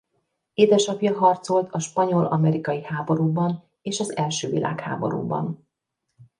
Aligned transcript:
Édesapja 0.53 1.13
harcolt 1.17 1.69
a 1.71 1.79
spanyol–amerikai 1.79 2.83
háborúban 2.83 3.63
és 3.81 3.99
az 3.99 4.15
első 4.15 4.49
világháborúban. 4.49 5.67